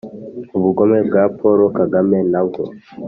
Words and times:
ubugome 0.57 0.99
bwa 1.07 1.23
paul 1.37 1.59
kagame 1.77 2.17
ntabwo 2.31 2.61